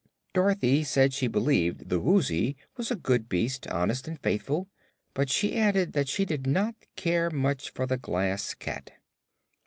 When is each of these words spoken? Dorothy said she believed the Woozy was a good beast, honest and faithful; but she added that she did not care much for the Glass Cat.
Dorothy 0.33 0.83
said 0.83 1.13
she 1.13 1.27
believed 1.27 1.89
the 1.89 1.99
Woozy 1.99 2.57
was 2.75 2.89
a 2.89 2.95
good 2.95 3.29
beast, 3.29 3.67
honest 3.67 4.07
and 4.07 4.19
faithful; 4.19 4.67
but 5.13 5.29
she 5.29 5.55
added 5.55 5.93
that 5.93 6.07
she 6.09 6.25
did 6.25 6.47
not 6.47 6.73
care 6.95 7.29
much 7.29 7.69
for 7.69 7.85
the 7.85 7.97
Glass 7.97 8.55
Cat. 8.55 8.93